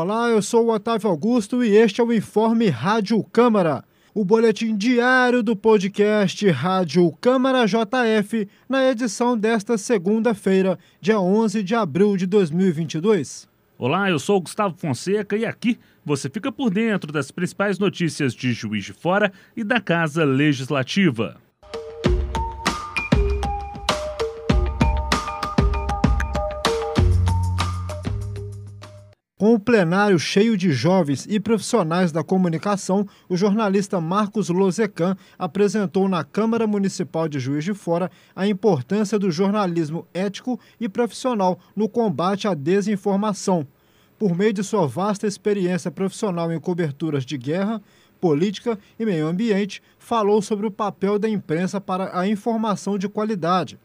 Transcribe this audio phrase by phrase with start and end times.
[0.00, 3.82] Olá, eu sou o Otávio Augusto e este é o Informe Rádio Câmara,
[4.14, 11.74] o boletim diário do podcast Rádio Câmara JF, na edição desta segunda-feira, dia 11 de
[11.74, 13.48] abril de 2022.
[13.76, 18.34] Olá, eu sou o Gustavo Fonseca e aqui você fica por dentro das principais notícias
[18.34, 21.40] de Juiz de Fora e da Casa Legislativa.
[29.38, 36.08] Com o plenário cheio de jovens e profissionais da comunicação, o jornalista Marcos Lozecan apresentou
[36.08, 41.88] na Câmara Municipal de Juiz de Fora a importância do jornalismo ético e profissional no
[41.88, 43.64] combate à desinformação.
[44.18, 47.80] Por meio de sua vasta experiência profissional em coberturas de guerra,
[48.20, 53.78] política e meio ambiente, falou sobre o papel da imprensa para a informação de qualidade.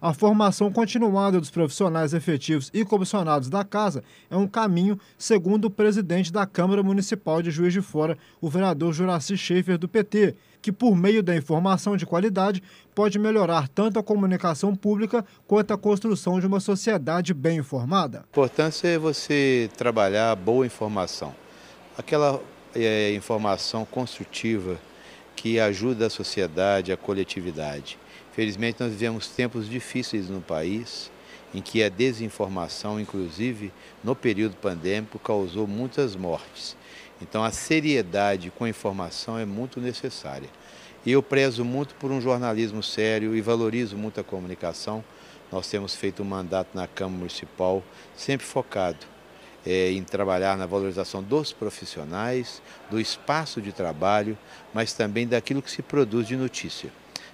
[0.00, 5.70] A formação continuada dos profissionais efetivos e comissionados da Casa é um caminho, segundo o
[5.70, 10.70] presidente da Câmara Municipal de Juiz de Fora, o vereador Juraci Schaefer, do PT, que,
[10.70, 12.62] por meio da informação de qualidade,
[12.94, 18.18] pode melhorar tanto a comunicação pública quanto a construção de uma sociedade bem informada.
[18.18, 21.34] A importância é você trabalhar boa informação,
[21.96, 22.40] aquela
[22.72, 24.78] é, informação construtiva
[25.34, 27.98] que ajuda a sociedade, a coletividade.
[28.38, 31.10] Felizmente, nós vivemos tempos difíceis no país,
[31.52, 33.72] em que a desinformação, inclusive
[34.04, 36.76] no período pandêmico, causou muitas mortes.
[37.20, 40.48] Então, a seriedade com a informação é muito necessária.
[41.04, 45.02] E eu prezo muito por um jornalismo sério e valorizo muito a comunicação.
[45.50, 47.82] Nós temos feito um mandato na Câmara Municipal
[48.16, 49.04] sempre focado
[49.66, 54.38] é, em trabalhar na valorização dos profissionais, do espaço de trabalho,
[54.72, 56.92] mas também daquilo que se produz de notícia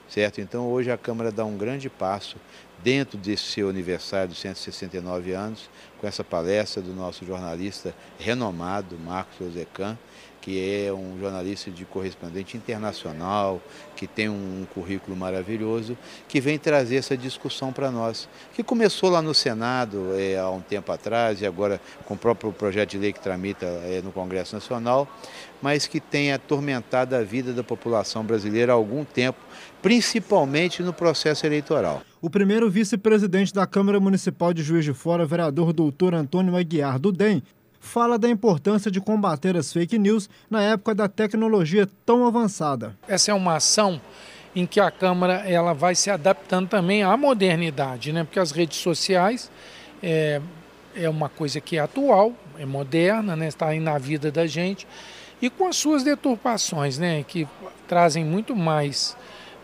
[0.09, 0.41] certo?
[0.41, 2.37] Então hoje a Câmara dá um grande passo
[2.85, 9.41] dentro desse seu aniversário dos 169 anos, com essa palestra do nosso jornalista renomado, Marcos
[9.41, 9.97] Ozecan,
[10.43, 13.63] que é um jornalista de correspondente internacional,
[13.97, 15.97] que tem um currículo maravilhoso,
[16.29, 20.61] que vem trazer essa discussão para nós, que começou lá no Senado é, há um
[20.61, 24.55] tempo atrás e agora com o próprio projeto de lei que tramita é, no Congresso
[24.55, 25.09] Nacional,
[25.63, 29.39] mas que tem atormentado a vida da população brasileira há algum tempo,
[29.81, 32.03] principalmente no processo eleitoral.
[32.25, 37.13] O primeiro vice-presidente da Câmara Municipal de Juiz de Fora, vereador doutor Antônio Aguiar do
[37.13, 37.43] DEM,
[37.79, 42.97] fala da importância de combater as fake news na época da tecnologia tão avançada.
[43.07, 44.01] Essa é uma ação
[44.57, 48.25] em que a Câmara ela vai se adaptando também à modernidade, né?
[48.25, 49.51] porque as redes sociais
[50.03, 50.41] é,
[50.97, 53.49] é uma coisa que é atual, é moderna, né?
[53.49, 54.89] está aí na vida da gente,
[55.43, 57.23] e com as suas deturpações, né?
[57.23, 57.47] que
[57.87, 59.15] trazem muito mais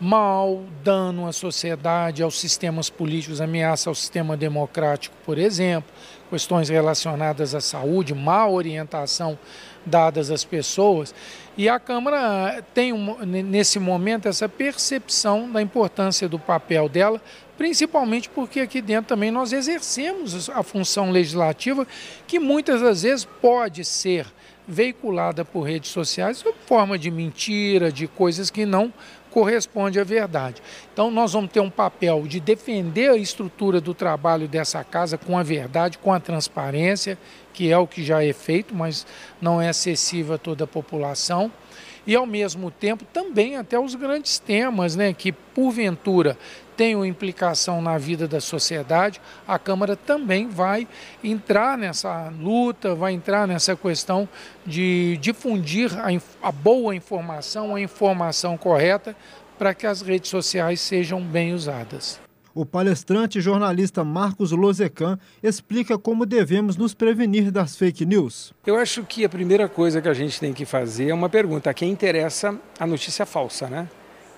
[0.01, 5.93] mal, dano à sociedade, aos sistemas políticos, ameaça ao sistema democrático, por exemplo,
[6.27, 9.37] questões relacionadas à saúde, má orientação
[9.85, 11.13] dadas às pessoas.
[11.55, 12.91] E a Câmara tem,
[13.25, 17.21] nesse momento, essa percepção da importância do papel dela,
[17.55, 21.85] principalmente porque aqui dentro também nós exercemos a função legislativa,
[22.25, 24.25] que muitas das vezes pode ser
[24.67, 28.91] veiculada por redes sociais sob forma de mentira, de coisas que não
[29.31, 30.61] corresponde à verdade.
[30.93, 35.37] Então nós vamos ter um papel de defender a estrutura do trabalho dessa casa com
[35.37, 37.17] a verdade, com a transparência,
[37.53, 39.07] que é o que já é feito, mas
[39.41, 41.51] não é acessível a toda a população.
[42.11, 46.37] E ao mesmo tempo também até os grandes temas, né, que porventura
[46.75, 50.85] tenham implicação na vida da sociedade, a Câmara também vai
[51.23, 54.27] entrar nessa luta, vai entrar nessa questão
[54.65, 56.09] de difundir a,
[56.49, 59.15] a boa informação, a informação correta,
[59.57, 62.19] para que as redes sociais sejam bem usadas.
[62.53, 68.53] O palestrante e jornalista Marcos Lozecan explica como devemos nos prevenir das fake news.
[68.65, 71.69] Eu acho que a primeira coisa que a gente tem que fazer é uma pergunta:
[71.69, 73.87] a quem interessa a notícia falsa, né?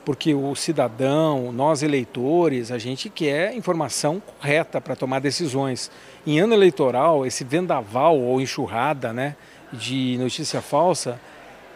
[0.06, 5.90] porque o cidadão, nós eleitores, a gente quer informação correta para tomar decisões.
[6.28, 9.36] Em ano eleitoral, esse vendaval ou enxurrada né,
[9.72, 11.20] de notícia falsa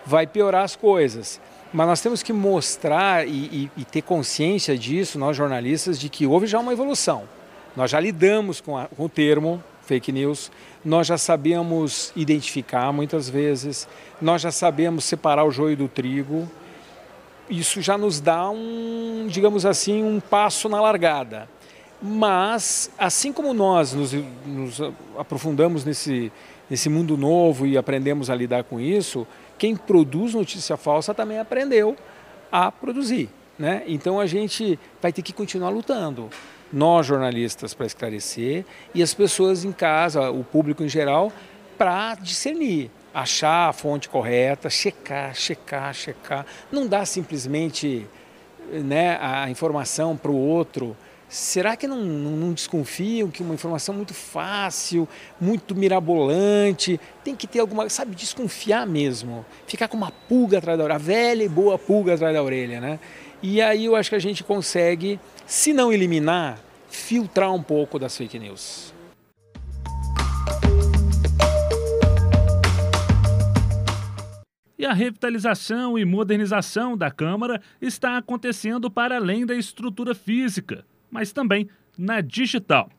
[0.05, 1.39] vai piorar as coisas.
[1.73, 6.25] Mas nós temos que mostrar e, e, e, ter consciência disso, nós jornalistas, de que
[6.25, 7.23] houve já uma evolução.
[7.75, 10.51] Nós já lidamos com, a, com o termo fake news,
[10.83, 13.87] nós já sabemos identificar muitas vezes,
[14.21, 16.49] nós já sabemos separar o joio do trigo
[17.49, 21.47] isso já nos dá um, digamos assim, um passo na largada.
[22.01, 24.13] Mas, assim como nós nos,
[24.45, 24.79] nos
[25.17, 26.31] aprofundamos nesse,
[26.69, 29.25] nesse mundo novo e aprendemos a lidar com isso,
[29.57, 31.95] quem produz notícia falsa também aprendeu
[32.51, 33.29] a produzir.
[33.57, 33.83] Né?
[33.87, 36.29] Então a gente vai ter que continuar lutando.
[36.71, 41.31] Nós, jornalistas, para esclarecer, e as pessoas em casa, o público em geral,
[41.77, 46.45] para discernir, achar a fonte correta, checar, checar, checar.
[46.71, 48.05] Não dá simplesmente
[48.71, 50.95] né, a informação para o outro.
[51.29, 55.07] Será que não, não, não, desconfiam que uma informação muito fácil,
[55.41, 60.85] muito mirabolante, tem que ter alguma, sabe, desconfiar mesmo, ficar com uma pulga atrás da
[60.85, 62.97] orelha, a velha e boa pulga atrás da orelha, né?
[63.43, 66.59] E aí eu acho que a gente consegue, se não eliminar,
[66.89, 68.93] filtrar um pouco das fake news.
[74.79, 81.31] E a revitalização e modernização da Câmara está acontecendo para além da estrutura física, mas
[81.31, 82.89] também na digital.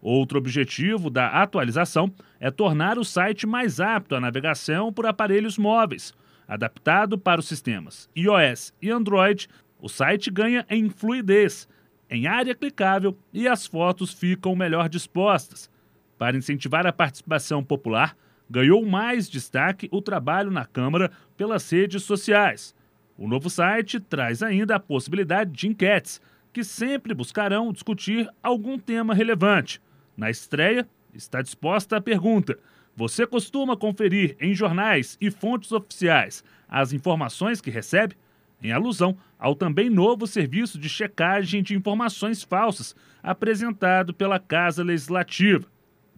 [0.00, 6.12] Outro objetivo da atualização é tornar o site mais apto à navegação por aparelhos móveis.
[6.48, 9.48] Adaptado para os sistemas iOS e Android,
[9.80, 11.68] o site ganha em fluidez,
[12.10, 15.70] em área clicável e as fotos ficam melhor dispostas.
[16.18, 18.16] Para incentivar a participação popular,
[18.48, 22.74] ganhou mais destaque o trabalho na Câmara pelas redes sociais.
[23.16, 26.20] O novo site traz ainda a possibilidade de enquetes,
[26.52, 29.80] que sempre buscarão discutir algum tema relevante.
[30.16, 32.58] Na estreia, está disposta a pergunta:
[32.96, 38.16] Você costuma conferir em jornais e fontes oficiais as informações que recebe?
[38.62, 45.66] Em alusão ao também novo serviço de checagem de informações falsas apresentado pela Casa Legislativa.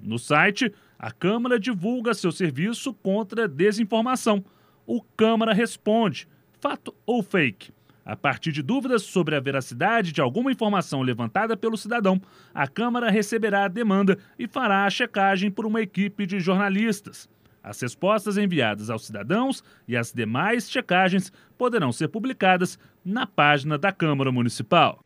[0.01, 4.45] No site, a Câmara divulga seu serviço contra desinformação.
[4.87, 6.29] O Câmara responde:
[6.67, 7.71] fato ou fake?
[8.05, 12.21] A partir de dúvidas sobre a veracidade de alguma informação levantada pelo cidadão,
[12.53, 17.29] a Câmara receberá a demanda e fará a checagem por uma equipe de jornalistas.
[17.63, 23.93] As respostas enviadas aos cidadãos e as demais checagens poderão ser publicadas na página da
[23.93, 24.99] Câmara Municipal.